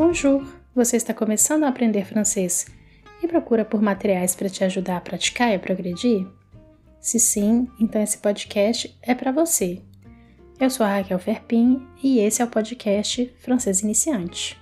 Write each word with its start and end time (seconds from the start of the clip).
Bonjour! 0.00 0.42
Você 0.74 0.96
está 0.96 1.12
começando 1.12 1.64
a 1.64 1.68
aprender 1.68 2.06
francês 2.06 2.64
e 3.22 3.28
procura 3.28 3.66
por 3.66 3.82
materiais 3.82 4.34
para 4.34 4.48
te 4.48 4.64
ajudar 4.64 4.96
a 4.96 5.00
praticar 5.02 5.50
e 5.50 5.56
a 5.56 5.58
progredir? 5.58 6.26
Se 6.98 7.20
sim, 7.20 7.68
então 7.78 8.00
esse 8.00 8.16
podcast 8.16 8.98
é 9.02 9.14
para 9.14 9.30
você. 9.30 9.82
Eu 10.58 10.70
sou 10.70 10.86
a 10.86 10.96
Raquel 10.96 11.18
Ferpin 11.18 11.86
e 12.02 12.18
esse 12.18 12.40
é 12.40 12.44
o 12.46 12.48
podcast 12.48 13.30
Francês 13.40 13.82
Iniciante. 13.82 14.58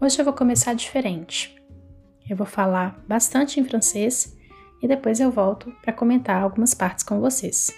Hoje 0.00 0.18
eu 0.18 0.24
vou 0.24 0.34
começar 0.34 0.74
diferente. 0.74 1.54
Eu 2.28 2.36
vou 2.36 2.48
falar 2.48 3.00
bastante 3.06 3.60
em 3.60 3.64
francês 3.64 4.36
e 4.82 4.88
depois 4.88 5.20
eu 5.20 5.30
volto 5.30 5.70
para 5.80 5.92
comentar 5.92 6.42
algumas 6.42 6.74
partes 6.74 7.04
com 7.04 7.20
vocês. 7.20 7.72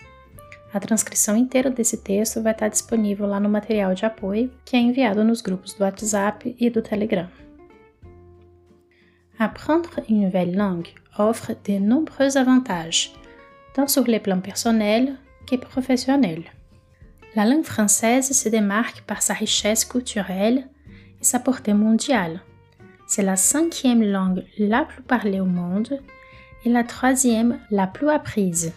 A 0.74 0.80
transcrição 0.80 1.36
inteira 1.36 1.70
desse 1.70 1.98
texto 1.98 2.42
vai 2.42 2.50
estar 2.50 2.68
disponível 2.68 3.28
lá 3.28 3.38
no 3.38 3.48
material 3.48 3.94
de 3.94 4.04
apoio 4.04 4.50
que 4.64 4.74
é 4.74 4.80
enviado 4.80 5.22
nos 5.22 5.40
grupos 5.40 5.72
do 5.72 5.84
WhatsApp 5.84 6.56
e 6.58 6.68
do 6.68 6.82
Telegram. 6.82 7.28
Apprendre 9.38 10.02
une 10.08 10.24
nouvelle 10.24 10.56
langue 10.56 10.92
offre 11.16 11.54
de 11.62 11.78
nombreux 11.78 12.36
avantages, 12.36 13.14
tant 13.72 13.86
sur 13.86 14.02
le 14.02 14.18
plan 14.18 14.40
personnel 14.40 15.16
que 15.46 15.54
professionnel. 15.54 16.42
La 17.36 17.44
langue 17.44 17.64
française 17.64 18.32
se 18.32 18.48
démarque 18.48 19.02
par 19.02 19.22
sa 19.22 19.32
richesse 19.32 19.84
culturelle 19.84 20.68
et 21.20 21.24
sa 21.24 21.38
portée 21.38 21.72
mondiale. 21.74 22.40
C'est 23.06 23.22
la 23.22 23.36
cinquième 23.36 24.02
langue 24.02 24.44
la 24.58 24.84
plus 24.84 25.02
parlée 25.04 25.38
au 25.38 25.46
monde 25.46 26.00
et 26.64 26.68
la 26.68 26.82
troisième 26.82 27.60
la 27.70 27.86
plus 27.86 28.08
apprise. 28.08 28.72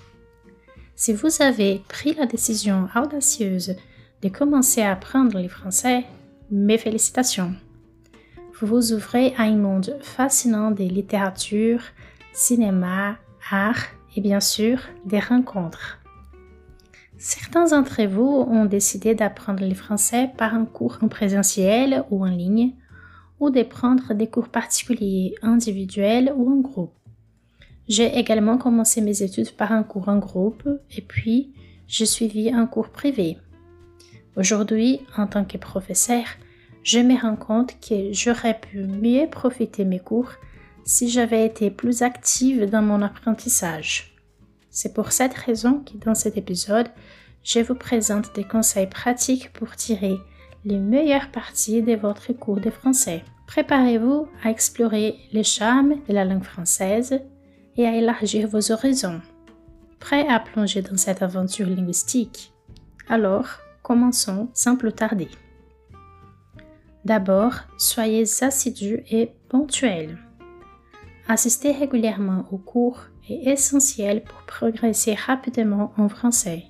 Si 1.00 1.14
vous 1.14 1.44
avez 1.44 1.84
pris 1.88 2.16
la 2.16 2.26
décision 2.26 2.88
audacieuse 2.96 3.76
de 4.24 4.30
commencer 4.30 4.82
à 4.82 4.94
apprendre 4.94 5.40
le 5.40 5.48
français, 5.48 6.06
mes 6.50 6.80
félicitations. 6.80 7.54
Vous 8.56 8.66
vous 8.66 8.94
ouvrez 8.94 9.36
à 9.38 9.44
un 9.44 9.58
monde 9.58 9.96
fascinant 10.02 10.72
de 10.72 10.84
littérature, 10.84 11.82
cinéma, 12.34 13.18
art 13.52 13.84
et 14.16 14.22
bien 14.22 14.40
sûr 14.40 14.80
des 15.06 15.20
rencontres. 15.20 16.00
Certains 17.20 17.68
d'entre 17.68 18.04
vous 18.06 18.48
ont 18.50 18.66
décidé 18.66 19.14
d'apprendre 19.14 19.64
le 19.64 19.76
français 19.76 20.32
par 20.36 20.56
un 20.56 20.66
cours 20.66 20.98
en 21.04 21.10
présentiel 21.10 22.06
ou 22.10 22.26
en 22.26 22.32
ligne, 22.32 22.74
ou 23.40 23.52
de 23.52 23.62
prendre 23.62 24.16
des 24.16 24.32
cours 24.32 24.50
particuliers 24.50 25.36
individuels 25.44 26.34
ou 26.36 26.52
en 26.52 26.60
groupe. 26.60 26.97
J'ai 27.88 28.18
également 28.18 28.58
commencé 28.58 29.00
mes 29.00 29.24
études 29.24 29.52
par 29.52 29.72
un 29.72 29.84
cours 29.84 30.10
en 30.10 30.18
groupe 30.18 30.68
et 30.96 31.02
puis 31.02 31.54
j'ai 31.88 32.06
suivi 32.06 32.50
un 32.50 32.66
cours 32.66 32.90
privé. 32.90 33.38
Aujourd'hui, 34.36 35.00
en 35.16 35.26
tant 35.26 35.46
que 35.46 35.58
professeur, 35.58 36.26
je 36.84 37.00
me 37.00 37.20
rends 37.20 37.38
compte 37.38 37.80
que 37.80 38.12
j'aurais 38.12 38.60
pu 38.60 38.80
mieux 38.80 39.30
profiter 39.30 39.86
mes 39.86 40.00
cours 40.00 40.32
si 40.84 41.10
j'avais 41.10 41.46
été 41.46 41.72
plus 41.72 42.02
active 42.02 42.70
dans 42.70 42.82
mon 42.82 43.02
apprentissage. 43.02 44.16
C'est 44.70 44.94
pour 44.94 45.12
cette 45.12 45.34
raison 45.34 45.80
que 45.80 45.98
dans 46.06 46.16
cet 46.16 46.38
épisode, 46.38 46.88
je 47.44 47.60
vous 47.60 47.76
présente 47.76 48.36
des 48.36 48.44
conseils 48.44 48.88
pratiques 48.88 49.52
pour 49.54 49.76
tirer 49.76 50.18
les 50.66 50.78
meilleures 50.78 51.32
parties 51.32 51.82
de 51.82 51.96
votre 51.96 52.34
cours 52.34 52.60
de 52.60 52.70
français. 52.70 53.24
Préparez-vous 53.48 54.28
à 54.44 54.52
explorer 54.52 55.16
les 55.32 55.44
charmes 55.44 55.96
de 56.08 56.14
la 56.14 56.26
langue 56.26 56.44
française 56.44 57.22
et 57.78 57.86
à 57.86 57.96
élargir 57.96 58.48
vos 58.48 58.72
horizons. 58.72 59.22
Prêt 60.00 60.28
à 60.28 60.40
plonger 60.40 60.82
dans 60.82 60.98
cette 60.98 61.22
aventure 61.22 61.68
linguistique? 61.68 62.54
Alors, 63.08 63.60
commençons 63.84 64.50
sans 64.54 64.76
plus 64.76 64.94
tarder. 64.94 65.30
D'abord, 67.06 67.54
soyez 67.78 68.26
assidus 68.42 69.04
et 69.10 69.32
ponctuels. 69.50 70.18
Assister 71.28 71.72
régulièrement 71.72 72.46
aux 72.52 72.58
cours 72.58 73.04
est 73.30 73.50
essentiel 73.52 74.24
pour 74.24 74.42
progresser 74.44 75.14
rapidement 75.14 75.94
en 75.98 76.10
français. 76.10 76.64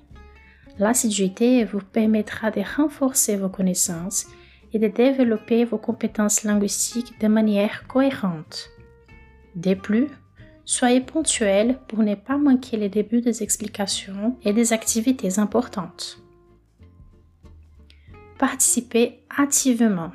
L'assiduité 0.78 1.64
vous 1.64 1.80
permettra 1.80 2.50
de 2.50 2.62
renforcer 2.76 3.36
vos 3.36 3.48
connaissances 3.48 4.26
et 4.72 4.78
de 4.78 4.86
développer 4.86 5.64
vos 5.64 5.78
compétences 5.78 6.44
linguistiques 6.44 7.20
de 7.20 7.26
manière 7.26 7.86
cohérente. 7.88 8.70
De 9.56 9.74
plus, 9.74 10.08
Soyez 10.70 11.00
ponctuel 11.00 11.78
pour 11.88 12.00
ne 12.00 12.14
pas 12.14 12.36
manquer 12.36 12.76
les 12.76 12.90
débuts 12.90 13.22
des 13.22 13.42
explications 13.42 14.36
et 14.44 14.52
des 14.52 14.74
activités 14.74 15.38
importantes. 15.38 16.22
Participez 18.38 19.20
activement. 19.34 20.12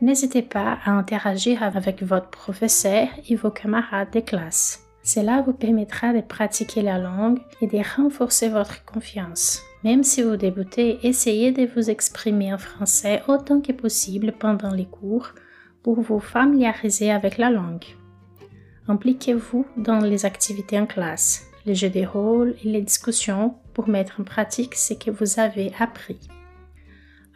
N'hésitez 0.00 0.42
pas 0.42 0.78
à 0.84 0.90
interagir 0.90 1.62
avec 1.62 2.02
votre 2.02 2.28
professeur 2.30 3.06
et 3.28 3.36
vos 3.36 3.52
camarades 3.52 4.12
de 4.12 4.18
classe. 4.18 4.84
Cela 5.04 5.42
vous 5.42 5.52
permettra 5.52 6.12
de 6.12 6.22
pratiquer 6.22 6.82
la 6.82 6.98
langue 6.98 7.38
et 7.60 7.68
de 7.68 7.78
renforcer 7.96 8.48
votre 8.48 8.84
confiance. 8.84 9.62
Même 9.84 10.02
si 10.02 10.22
vous 10.22 10.36
débutez, 10.36 10.98
essayez 11.06 11.52
de 11.52 11.70
vous 11.72 11.88
exprimer 11.88 12.52
en 12.52 12.58
français 12.58 13.22
autant 13.28 13.60
que 13.60 13.70
possible 13.70 14.32
pendant 14.32 14.74
les 14.74 14.86
cours 14.86 15.28
pour 15.84 16.00
vous 16.00 16.18
familiariser 16.18 17.12
avec 17.12 17.38
la 17.38 17.50
langue. 17.50 17.84
Impliquez-vous 18.90 19.66
dans 19.76 20.00
les 20.00 20.26
activités 20.26 20.76
en 20.76 20.84
classe, 20.84 21.46
les 21.64 21.76
jeux 21.76 21.90
de 21.90 22.04
rôle 22.04 22.56
et 22.64 22.68
les 22.70 22.82
discussions 22.82 23.54
pour 23.72 23.88
mettre 23.88 24.20
en 24.20 24.24
pratique 24.24 24.74
ce 24.74 24.94
que 24.94 25.12
vous 25.12 25.38
avez 25.38 25.72
appris. 25.78 26.18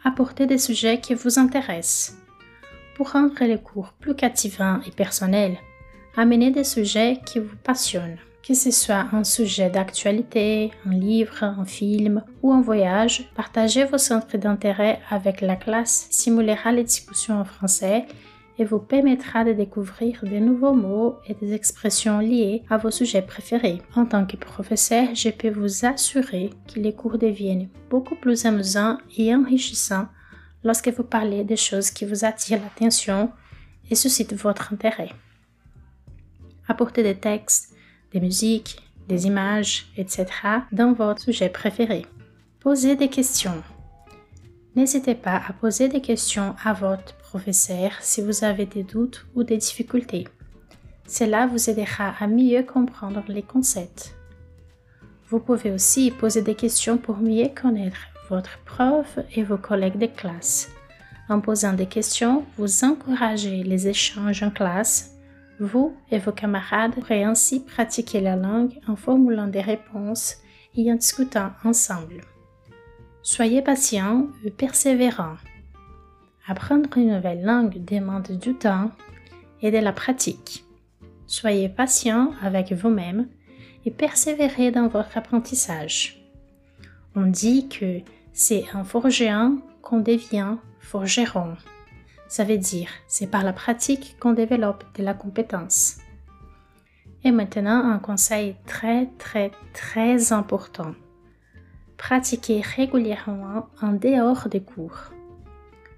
Apportez 0.03 0.47
des 0.47 0.57
sujets 0.57 0.99
qui 0.99 1.13
vous 1.13 1.39
intéressent. 1.39 2.17
Pour 2.97 3.13
rendre 3.13 3.41
les 3.45 3.57
cours 3.57 3.93
plus 4.01 4.15
captivants 4.15 4.81
et 4.85 4.91
personnels, 4.91 5.57
amenez 6.17 6.51
des 6.51 6.65
sujets 6.65 7.21
qui 7.25 7.39
vous 7.39 7.55
passionnent. 7.63 8.17
Que 8.45 8.53
ce 8.53 8.71
soit 8.71 9.07
un 9.13 9.23
sujet 9.23 9.69
d'actualité, 9.69 10.71
un 10.85 10.93
livre, 10.93 11.41
un 11.41 11.63
film 11.63 12.21
ou 12.43 12.51
un 12.51 12.61
voyage, 12.61 13.31
partagez 13.33 13.85
vos 13.85 13.97
centres 13.97 14.37
d'intérêt 14.37 14.99
avec 15.09 15.39
la 15.39 15.55
classe 15.55 16.07
simulera 16.11 16.73
les 16.73 16.83
discussions 16.83 17.39
en 17.39 17.45
français 17.45 18.07
et 18.57 18.65
vous 18.65 18.79
permettra 18.79 19.43
de 19.43 19.53
découvrir 19.53 20.23
de 20.23 20.37
nouveaux 20.37 20.73
mots 20.73 21.17
et 21.27 21.33
des 21.33 21.53
expressions 21.53 22.19
liées 22.19 22.63
à 22.69 22.77
vos 22.77 22.91
sujets 22.91 23.21
préférés. 23.21 23.81
En 23.95 24.05
tant 24.05 24.25
que 24.25 24.37
professeur, 24.37 25.13
je 25.13 25.29
peux 25.29 25.49
vous 25.49 25.85
assurer 25.85 26.51
que 26.73 26.79
les 26.79 26.93
cours 26.93 27.17
deviennent 27.17 27.69
beaucoup 27.89 28.15
plus 28.15 28.45
amusants 28.45 28.97
et 29.17 29.35
enrichissants 29.35 30.07
lorsque 30.63 30.89
vous 30.89 31.03
parlez 31.03 31.43
des 31.43 31.57
choses 31.57 31.91
qui 31.91 32.05
vous 32.05 32.25
attirent 32.25 32.61
l'attention 32.61 33.31
et 33.89 33.95
suscitent 33.95 34.33
votre 34.33 34.73
intérêt. 34.73 35.09
Apportez 36.67 37.03
des 37.03 37.15
textes, 37.15 37.73
des 38.11 38.19
musiques, 38.19 38.77
des 39.07 39.27
images, 39.27 39.87
etc. 39.97 40.25
dans 40.71 40.93
votre 40.93 41.21
sujet 41.21 41.49
préféré. 41.49 42.05
Posez 42.59 42.95
des 42.95 43.09
questions. 43.09 43.61
N'hésitez 44.75 45.15
pas 45.15 45.41
à 45.47 45.53
poser 45.53 45.87
des 45.87 46.01
questions 46.01 46.55
à 46.63 46.73
votre 46.73 47.15
professeur 47.35 47.91
si 47.99 48.21
vous 48.21 48.45
avez 48.45 48.65
des 48.65 48.83
doutes 48.83 49.25
ou 49.35 49.43
des 49.43 49.57
difficultés. 49.57 50.25
Cela 51.05 51.47
vous 51.47 51.69
aidera 51.69 52.13
à 52.17 52.27
mieux 52.27 52.63
comprendre 52.63 53.25
les 53.27 53.41
concepts. 53.41 54.15
Vous 55.29 55.41
pouvez 55.41 55.71
aussi 55.71 56.11
poser 56.11 56.41
des 56.41 56.55
questions 56.55 56.97
pour 56.97 57.17
mieux 57.17 57.49
connaître 57.49 57.99
votre 58.29 58.57
prof 58.63 59.19
et 59.35 59.43
vos 59.43 59.57
collègues 59.57 59.97
de 59.97 60.05
classe. 60.05 60.69
En 61.27 61.41
posant 61.41 61.73
des 61.73 61.87
questions, 61.87 62.45
vous 62.57 62.85
encouragez 62.85 63.63
les 63.63 63.89
échanges 63.89 64.41
en 64.41 64.49
classe. 64.49 65.11
Vous 65.59 65.93
et 66.11 66.19
vos 66.19 66.31
camarades 66.31 66.93
pourrez 66.93 67.25
ainsi 67.25 67.65
pratiquer 67.65 68.21
la 68.21 68.37
langue 68.37 68.79
en 68.87 68.95
formulant 68.95 69.47
des 69.47 69.61
réponses 69.73 70.37
et 70.77 70.89
en 70.89 70.95
discutant 70.95 71.51
ensemble. 71.65 72.21
Soyez 73.23 73.61
patient 73.61 74.27
et 74.45 74.51
persévérant. 74.51 75.35
Apprendre 76.47 76.95
une 76.97 77.15
nouvelle 77.15 77.43
langue 77.43 77.83
demande 77.83 78.31
du 78.31 78.53
temps 78.53 78.91
et 79.61 79.71
de 79.71 79.79
la 79.79 79.91
pratique. 79.91 80.63
Soyez 81.25 81.69
patient 81.69 82.33
avec 82.41 82.71
vous-même 82.71 83.27
et 83.85 83.91
persévérez 83.91 84.71
dans 84.71 84.87
votre 84.87 85.17
apprentissage. 85.17 86.23
On 87.15 87.25
dit 87.25 87.67
que 87.67 88.01
c'est 88.33 88.65
en 88.73 88.83
forgeant 88.83 89.57
qu'on 89.81 89.99
devient 89.99 90.57
forgeron. 90.79 91.55
Ça 92.27 92.43
veut 92.43 92.57
dire 92.57 92.89
c'est 93.07 93.31
par 93.31 93.43
la 93.43 93.53
pratique 93.53 94.15
qu'on 94.19 94.33
développe 94.33 94.83
de 94.97 95.03
la 95.03 95.13
compétence. 95.13 95.97
Et 97.23 97.31
maintenant, 97.31 97.91
un 97.91 97.97
conseil 97.97 98.55
très 98.67 99.07
très 99.17 99.51
très 99.73 100.31
important 100.31 100.93
pratiquer 101.97 102.61
régulièrement 102.61 103.67
en 103.81 103.93
dehors 103.93 104.47
des 104.49 104.61
cours. 104.61 105.14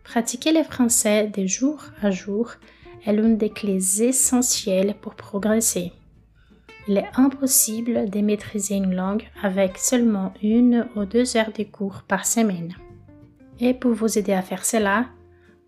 Pratiquer 0.07 0.53
le 0.53 0.63
français 0.63 1.27
de 1.27 1.45
jour 1.45 1.83
à 2.01 2.11
jour 2.11 2.51
est 3.05 3.11
l'une 3.11 3.37
des 3.37 3.49
clés 3.49 4.01
essentielles 4.01 4.95
pour 5.01 5.15
progresser. 5.15 5.91
Il 6.87 6.97
est 6.97 7.09
impossible 7.15 8.09
de 8.09 8.21
maîtriser 8.21 8.75
une 8.75 8.95
langue 8.95 9.27
avec 9.43 9.77
seulement 9.77 10.33
une 10.41 10.87
ou 10.95 11.03
deux 11.03 11.35
heures 11.35 11.51
de 11.51 11.63
cours 11.63 12.03
par 12.07 12.25
semaine. 12.25 12.73
Et 13.59 13.73
pour 13.73 13.91
vous 13.91 14.17
aider 14.17 14.31
à 14.31 14.41
faire 14.41 14.63
cela, 14.63 15.07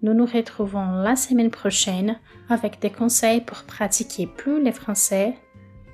Nous 0.01 0.13
nous 0.13 0.25
retrouvons 0.25 1.01
la 1.01 1.17
semaine 1.17 1.51
prochaine 1.51 2.17
avec 2.47 2.79
des 2.79 2.89
conseils 2.89 3.41
pour 3.41 3.63
pratiquer 3.63 4.27
plus 4.27 4.63
le 4.63 4.71
français 4.71 5.35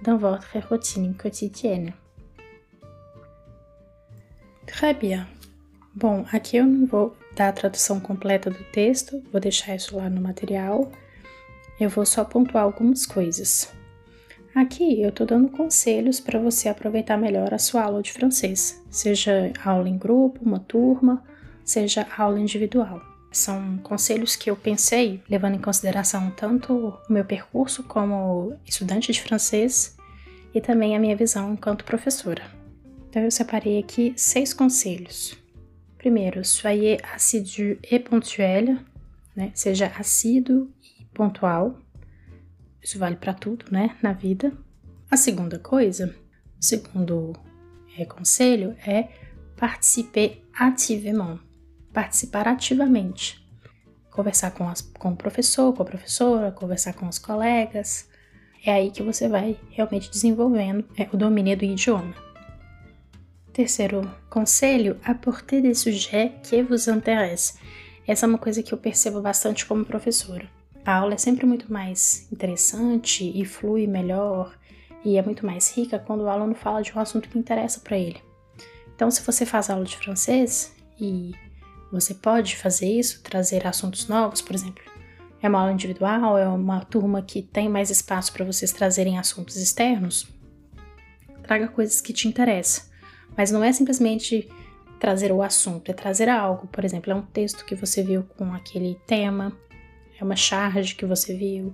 dans 0.04 0.16
votre 0.16 0.60
routine 0.70 1.16
quotidienne. 1.16 1.92
Très 4.68 4.94
bien. 4.94 5.26
Bom, 5.98 6.26
aqui 6.30 6.58
eu 6.58 6.66
não 6.66 6.86
vou 6.86 7.16
dar 7.38 7.48
a 7.48 7.54
tradução 7.54 8.02
completa 8.02 8.50
do 8.50 8.62
texto, 8.66 9.24
vou 9.32 9.40
deixar 9.40 9.78
isso 9.78 9.96
lá 9.96 10.10
no 10.10 10.20
material. 10.20 10.92
Eu 11.80 11.90
vou 11.90 12.06
só 12.06 12.26
pontuar 12.26 12.66
algumas 12.66 13.06
coisas. 13.06 13.74
Aqui 14.54 15.02
eu 15.02 15.08
estou 15.08 15.26
dando 15.26 15.48
conselhos 15.48 16.20
para 16.20 16.38
você 16.38 16.68
aproveitar 16.68 17.16
melhor 17.16 17.54
a 17.54 17.58
sua 17.58 17.84
aula 17.84 18.02
de 18.02 18.12
francês, 18.12 18.84
seja 18.90 19.54
aula 19.64 19.88
em 19.88 19.98
grupo, 19.98 20.44
uma 20.44 20.60
turma, 20.60 21.24
seja 21.64 22.06
aula 22.18 22.42
individual. 22.42 23.02
São 23.32 23.78
conselhos 23.78 24.36
que 24.36 24.50
eu 24.50 24.56
pensei 24.58 25.22
levando 25.30 25.56
em 25.56 25.62
consideração 25.62 26.30
tanto 26.32 27.00
o 27.10 27.14
meu 27.14 27.24
percurso 27.24 27.84
como 27.84 28.54
estudante 28.66 29.14
de 29.14 29.22
francês 29.22 29.96
e 30.54 30.60
também 30.60 30.94
a 30.94 31.00
minha 31.00 31.16
visão 31.16 31.54
enquanto 31.54 31.86
professora. 31.86 32.44
Então 33.10 33.22
eu 33.22 33.32
separei 33.32 33.80
aqui 33.80 34.14
seis 34.18 34.54
conselhos. 34.54 35.45
Primeiro, 36.06 36.46
soyez 36.46 37.00
assidu 37.16 37.80
et 37.82 37.98
ponctuel, 37.98 38.78
né? 39.36 39.52
Seja 39.56 39.88
assíduo 39.98 40.72
e 41.00 41.04
pontual. 41.06 41.80
Isso 42.80 43.00
vale 43.00 43.16
para 43.16 43.34
tudo, 43.34 43.66
né, 43.72 43.98
na 44.04 44.14
vida. 44.14 44.54
A 45.10 45.18
segunda 45.18 45.58
coisa, 45.58 46.16
o 46.60 46.64
segundo 46.64 47.34
é, 47.98 48.06
conselho 48.06 48.76
é 48.86 49.10
participer 49.58 50.44
ativement, 50.54 51.40
participar 51.92 52.48
ativamente. 52.50 53.44
Conversar 54.12 54.52
com, 54.52 54.70
as, 54.70 54.82
com 54.82 55.10
o 55.10 55.16
professor, 55.16 55.74
com 55.74 55.82
a 55.82 55.86
professora, 55.88 56.52
conversar 56.52 56.94
com 56.94 57.08
os 57.08 57.18
colegas. 57.18 58.08
É 58.64 58.72
aí 58.72 58.92
que 58.92 59.02
você 59.02 59.28
vai 59.28 59.60
realmente 59.72 60.12
desenvolvendo 60.12 60.86
é, 60.96 61.10
o 61.12 61.18
domínio 61.18 61.58
do 61.58 61.66
idioma. 61.66 62.14
Terceiro 63.56 64.14
conselho, 64.30 65.00
apporter 65.02 65.62
des 65.62 65.80
sujets 65.80 66.34
que 66.44 66.62
vous 66.62 66.90
intéressent. 66.90 67.58
Essa 68.06 68.26
é 68.26 68.28
uma 68.28 68.38
coisa 68.38 68.62
que 68.62 68.74
eu 68.74 68.78
percebo 68.78 69.22
bastante 69.22 69.66
como 69.66 69.86
professora. 69.86 70.46
A 70.84 70.98
aula 70.98 71.14
é 71.14 71.18
sempre 71.18 71.46
muito 71.46 71.72
mais 71.72 72.28
interessante 72.34 73.32
e 73.34 73.46
flui 73.46 73.88
melhor 73.88 74.54
e 75.06 75.18
é 75.18 75.22
muito 75.22 75.46
mais 75.46 75.74
rica 75.74 75.98
quando 75.98 76.24
o 76.26 76.28
aluno 76.28 76.54
fala 76.54 76.82
de 76.82 76.92
um 76.94 77.00
assunto 77.00 77.30
que 77.30 77.40
interessa 77.40 77.80
para 77.80 77.98
ele. 77.98 78.22
Então, 78.94 79.10
se 79.10 79.22
você 79.22 79.46
faz 79.46 79.70
aula 79.70 79.86
de 79.86 79.96
francês 79.96 80.76
e 81.00 81.32
você 81.90 82.14
pode 82.14 82.58
fazer 82.58 82.92
isso, 82.92 83.24
trazer 83.24 83.66
assuntos 83.66 84.10
novos, 84.10 84.42
por 84.42 84.54
exemplo, 84.54 84.84
é 85.42 85.48
uma 85.48 85.62
aula 85.62 85.72
individual, 85.72 86.38
é 86.38 86.46
uma 86.46 86.84
turma 86.84 87.22
que 87.22 87.42
tem 87.42 87.70
mais 87.70 87.90
espaço 87.90 88.34
para 88.34 88.44
vocês 88.44 88.74
trazerem 88.74 89.18
assuntos 89.18 89.56
externos, 89.56 90.28
traga 91.42 91.70
coisas 91.70 92.02
que 92.02 92.12
te 92.12 92.28
interessam. 92.28 92.94
Mas 93.36 93.52
não 93.52 93.64
é 93.64 93.72
simplesmente 93.72 94.50
trazer 95.00 95.32
o 95.32 95.42
assunto, 95.42 95.90
é 95.90 95.94
trazer 95.94 96.30
algo. 96.30 96.68
Por 96.68 96.84
exemplo, 96.84 97.12
é 97.12 97.16
um 97.16 97.22
texto 97.22 97.66
que 97.66 97.76
você 97.76 98.02
viu 98.02 98.24
com 98.38 98.54
aquele 98.54 99.00
tema, 99.06 99.56
é 100.20 100.24
uma 100.24 100.36
charge 100.36 100.96
que 100.96 101.06
você 101.06 101.36
viu, 101.36 101.74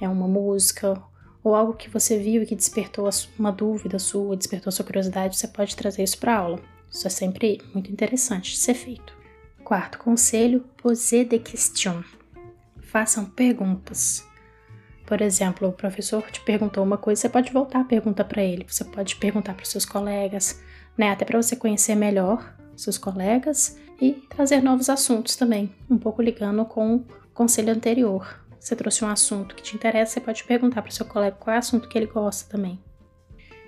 é 0.00 0.08
uma 0.08 0.28
música 0.28 1.00
ou 1.42 1.54
algo 1.54 1.74
que 1.74 1.88
você 1.88 2.18
viu 2.18 2.42
e 2.42 2.46
que 2.46 2.54
despertou 2.54 3.08
uma 3.38 3.50
dúvida 3.50 3.98
sua, 3.98 4.36
despertou 4.36 4.70
sua 4.70 4.84
curiosidade, 4.84 5.36
você 5.36 5.48
pode 5.48 5.74
trazer 5.74 6.02
isso 6.02 6.18
para 6.18 6.36
aula. 6.36 6.60
Isso 6.90 7.06
é 7.06 7.10
sempre 7.10 7.60
muito 7.72 7.90
interessante 7.90 8.52
de 8.52 8.58
ser 8.58 8.74
feito. 8.74 9.14
Quarto 9.64 9.98
conselho: 9.98 10.64
poser 10.82 11.24
des 11.26 11.42
questions. 11.42 12.04
Façam 12.80 13.24
perguntas. 13.24 14.26
Por 15.06 15.20
exemplo, 15.20 15.68
o 15.68 15.72
professor 15.72 16.22
te 16.30 16.40
perguntou 16.40 16.84
uma 16.84 16.98
coisa, 16.98 17.22
você 17.22 17.28
pode 17.28 17.52
voltar 17.52 17.80
a 17.80 17.84
pergunta 17.84 18.24
para 18.24 18.42
ele. 18.42 18.64
Você 18.68 18.84
pode 18.84 19.16
perguntar 19.16 19.54
para 19.54 19.62
os 19.62 19.68
seus 19.68 19.84
colegas, 19.84 20.60
né? 21.00 21.12
Até 21.12 21.24
para 21.24 21.40
você 21.40 21.56
conhecer 21.56 21.94
melhor 21.94 22.54
seus 22.76 22.98
colegas 22.98 23.78
e 23.98 24.12
trazer 24.28 24.62
novos 24.62 24.90
assuntos 24.90 25.34
também, 25.34 25.74
um 25.88 25.96
pouco 25.96 26.20
ligando 26.20 26.62
com 26.66 27.02
conselho 27.32 27.72
anterior. 27.72 28.38
Você 28.60 28.76
trouxe 28.76 29.02
um 29.02 29.08
assunto 29.08 29.54
que 29.54 29.62
te 29.62 29.74
interessa, 29.74 30.12
você 30.12 30.20
pode 30.20 30.44
perguntar 30.44 30.82
para 30.82 30.90
o 30.90 30.92
seu 30.92 31.06
colega 31.06 31.36
qual 31.40 31.54
é 31.54 31.56
o 31.56 31.58
assunto 31.58 31.88
que 31.88 31.96
ele 31.96 32.06
gosta 32.06 32.50
também. 32.50 32.78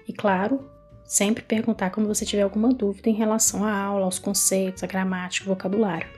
E 0.07 0.13
claro, 0.13 0.69
sempre 1.07 1.43
perguntar 1.43 1.89
quando 1.89 2.07
você 2.07 2.27
tiver 2.27 2.43
alguma 2.43 2.69
dúvida 2.69 3.09
em 3.09 3.15
relação 3.15 3.65
à 3.65 3.75
aula, 3.75 4.05
aos 4.05 4.19
conceitos, 4.19 4.83
à 4.83 4.87
gramática, 4.87 5.49
vocabulário. 5.49 6.11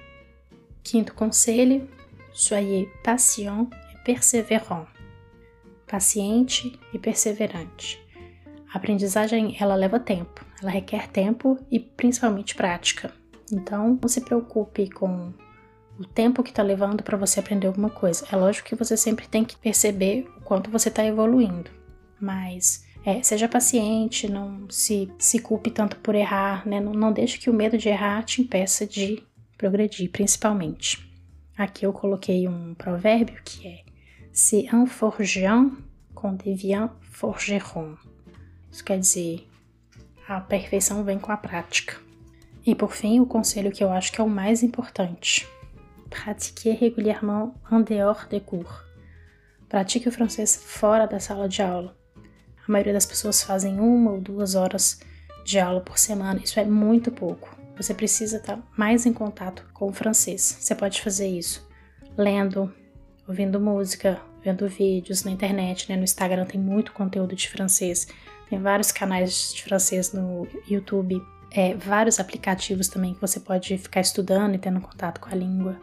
Quinto 0.82 1.14
conselho: 1.14 1.88
soyez 2.32 2.88
patient 3.04 3.68
et 3.92 4.02
persévérant. 4.04 4.88
Paciente 5.86 6.76
e 6.92 6.98
perseverante. 6.98 8.04
A 8.72 8.78
aprendizagem 8.78 9.56
ela 9.60 9.76
leva 9.76 10.00
tempo, 10.00 10.44
ela 10.64 10.72
requer 10.72 11.08
tempo 11.08 11.58
e 11.70 11.78
principalmente 11.78 12.54
prática. 12.54 13.12
Então, 13.52 13.98
não 14.00 14.08
se 14.08 14.22
preocupe 14.22 14.90
com 14.90 15.32
o 15.98 16.04
tempo 16.04 16.42
que 16.42 16.50
está 16.50 16.62
levando 16.62 17.02
para 17.02 17.18
você 17.18 17.38
aprender 17.38 17.66
alguma 17.66 17.90
coisa. 17.90 18.26
É 18.32 18.36
lógico 18.36 18.68
que 18.68 18.74
você 18.74 18.96
sempre 18.96 19.28
tem 19.28 19.44
que 19.44 19.56
perceber 19.56 20.26
o 20.38 20.40
quanto 20.40 20.70
você 20.70 20.88
está 20.88 21.04
evoluindo, 21.04 21.70
mas 22.18 22.84
é, 23.04 23.22
seja 23.22 23.46
paciente, 23.46 24.28
não 24.28 24.66
se, 24.70 25.12
se 25.18 25.38
culpe 25.38 25.70
tanto 25.70 25.96
por 25.98 26.14
errar, 26.14 26.66
né? 26.66 26.80
não, 26.80 26.94
não 26.94 27.12
deixe 27.12 27.38
que 27.38 27.50
o 27.50 27.54
medo 27.54 27.76
de 27.76 27.90
errar 27.90 28.22
te 28.22 28.40
impeça 28.40 28.86
de 28.86 29.22
progredir, 29.58 30.10
principalmente. 30.10 31.06
Aqui 31.56 31.86
eu 31.86 31.92
coloquei 31.92 32.48
um 32.48 32.74
provérbio 32.74 33.40
que 33.44 33.68
é 33.68 33.84
C'est 34.32 34.66
un 34.72 34.86
forgeant 34.86 35.70
qu'on 36.12 36.32
devient 36.32 36.90
forgeron. 37.12 37.96
Isso 38.68 38.84
quer 38.84 38.98
dizer, 38.98 39.46
a 40.28 40.40
perfeição 40.40 41.04
vem 41.04 41.18
com 41.18 41.32
a 41.32 41.36
prática. 41.36 41.96
E 42.66 42.74
por 42.74 42.92
fim, 42.92 43.20
o 43.20 43.26
conselho 43.26 43.70
que 43.70 43.84
eu 43.84 43.90
acho 43.90 44.10
que 44.12 44.20
é 44.20 44.24
o 44.24 44.28
mais 44.28 44.62
importante 44.62 45.46
pratiquer 46.14 46.78
régulièrement 46.78 47.54
en 47.70 47.82
dehors 47.82 48.28
des 48.28 48.40
cours. 48.40 48.84
Pratique 49.68 50.08
o 50.08 50.12
francês 50.12 50.56
fora 50.64 51.06
da 51.06 51.18
sala 51.18 51.48
de 51.48 51.60
aula. 51.60 51.96
A 52.66 52.70
maioria 52.70 52.92
das 52.92 53.04
pessoas 53.04 53.42
fazem 53.42 53.80
uma 53.80 54.12
ou 54.12 54.20
duas 54.20 54.54
horas 54.54 55.00
de 55.44 55.58
aula 55.58 55.80
por 55.80 55.98
semana, 55.98 56.40
isso 56.42 56.58
é 56.60 56.64
muito 56.64 57.10
pouco. 57.10 57.54
Você 57.76 57.92
precisa 57.92 58.36
estar 58.36 58.58
mais 58.76 59.04
em 59.04 59.12
contato 59.12 59.66
com 59.74 59.88
o 59.88 59.92
francês. 59.92 60.58
Você 60.60 60.74
pode 60.74 61.02
fazer 61.02 61.26
isso 61.26 61.68
lendo, 62.16 62.72
ouvindo 63.26 63.60
música, 63.60 64.20
vendo 64.42 64.68
vídeos 64.68 65.24
na 65.24 65.32
internet, 65.32 65.90
né? 65.90 65.96
No 65.96 66.04
Instagram 66.04 66.46
tem 66.46 66.60
muito 66.60 66.92
conteúdo 66.92 67.34
de 67.34 67.48
francês. 67.48 68.06
Tem 68.48 68.60
vários 68.60 68.92
canais 68.92 69.52
de 69.54 69.62
francês 69.62 70.12
no 70.12 70.46
YouTube, 70.68 71.20
é, 71.50 71.74
vários 71.74 72.20
aplicativos 72.20 72.88
também 72.88 73.14
que 73.14 73.20
você 73.20 73.40
pode 73.40 73.78
ficar 73.78 74.00
estudando 74.00 74.54
e 74.54 74.58
tendo 74.58 74.80
contato 74.80 75.20
com 75.20 75.30
a 75.30 75.34
língua 75.34 75.80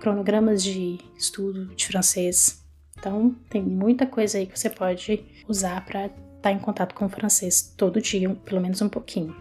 cronogramas 0.00 0.62
de 0.62 0.98
estudo 1.16 1.74
de 1.74 1.86
francês. 1.86 2.64
Então, 2.98 3.34
tem 3.48 3.62
muita 3.62 4.06
coisa 4.06 4.38
aí 4.38 4.46
que 4.46 4.58
você 4.58 4.70
pode 4.70 5.24
usar 5.48 5.84
para 5.84 6.06
estar 6.06 6.16
tá 6.42 6.52
em 6.52 6.58
contato 6.58 6.94
com 6.94 7.06
o 7.06 7.08
francês 7.08 7.74
todo 7.76 8.00
dia, 8.00 8.34
pelo 8.44 8.60
menos 8.60 8.80
um 8.82 8.88
pouquinho. 8.88 9.34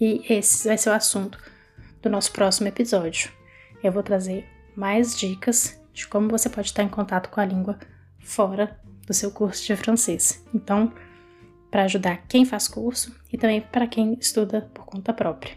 E 0.00 0.22
esse 0.28 0.66
vai 0.66 0.78
ser 0.78 0.90
o 0.90 0.94
assunto 0.94 1.38
do 2.00 2.08
nosso 2.08 2.32
próximo 2.32 2.68
episódio. 2.68 3.30
Eu 3.82 3.92
vou 3.92 4.02
trazer 4.02 4.46
mais 4.74 5.16
dicas 5.16 5.78
de 5.92 6.06
como 6.06 6.28
você 6.28 6.48
pode 6.48 6.68
estar 6.68 6.82
em 6.82 6.88
contato 6.88 7.28
com 7.28 7.40
a 7.40 7.44
língua 7.44 7.78
fora 8.18 8.78
do 9.06 9.12
seu 9.12 9.30
curso 9.30 9.64
de 9.66 9.76
francês. 9.76 10.44
Então, 10.54 10.92
para 11.70 11.84
ajudar 11.84 12.24
quem 12.28 12.44
faz 12.44 12.66
curso 12.66 13.14
e 13.32 13.38
também 13.38 13.60
para 13.60 13.86
quem 13.86 14.14
estuda 14.20 14.68
por 14.74 14.84
conta 14.84 15.12
própria. 15.12 15.56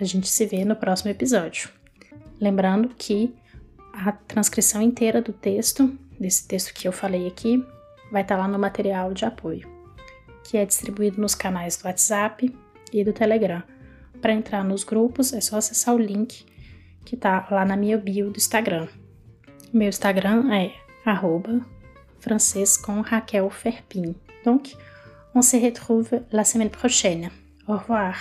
A 0.00 0.04
gente 0.04 0.28
se 0.28 0.46
vê 0.46 0.64
no 0.64 0.76
próximo 0.76 1.10
episódio. 1.10 1.68
Lembrando 2.40 2.90
que 2.96 3.34
a 3.92 4.12
transcrição 4.12 4.80
inteira 4.80 5.20
do 5.20 5.32
texto, 5.32 5.98
desse 6.18 6.46
texto 6.46 6.72
que 6.72 6.86
eu 6.86 6.92
falei 6.92 7.26
aqui, 7.26 7.64
vai 8.10 8.22
estar 8.22 8.36
tá 8.36 8.42
lá 8.42 8.48
no 8.48 8.58
material 8.58 9.12
de 9.12 9.24
apoio, 9.24 9.68
que 10.44 10.56
é 10.56 10.64
distribuído 10.64 11.20
nos 11.20 11.34
canais 11.34 11.76
do 11.76 11.86
WhatsApp 11.86 12.54
e 12.92 13.04
do 13.04 13.12
Telegram. 13.12 13.62
Para 14.20 14.32
entrar 14.32 14.64
nos 14.64 14.84
grupos 14.84 15.32
é 15.32 15.40
só 15.40 15.56
acessar 15.56 15.94
o 15.94 15.98
link 15.98 16.46
que 17.04 17.14
está 17.14 17.46
lá 17.50 17.64
na 17.64 17.76
minha 17.76 17.98
bio 17.98 18.30
do 18.30 18.36
Instagram. 18.36 18.86
Meu 19.72 19.88
Instagram 19.88 20.52
é 20.54 20.72
francês 22.20 22.76
com 22.76 23.00
Raquel 23.00 23.48
Ferpin. 23.50 24.14
Donc, 24.44 24.76
on 25.34 25.42
se 25.42 25.56
retrouve 25.56 26.10
la 26.32 26.44
semaine 26.44 26.70
prochaine. 26.70 27.30
Au 27.68 27.76
revoir. 27.76 28.14